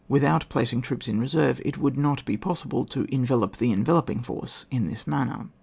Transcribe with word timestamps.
Without 0.09 0.49
placing 0.49 0.81
troops 0.81 1.07
in 1.07 1.19
re 1.19 1.27
serve 1.27 1.61
it 1.63 1.77
would 1.77 1.95
not 1.95 2.25
be 2.25 2.35
possible 2.35 2.85
to 2.85 3.05
envelop 3.13 3.57
the 3.57 3.71
enveloping 3.71 4.23
force 4.23 4.65
in 4.71 4.87
this 4.87 5.05
manner. 5.05 5.49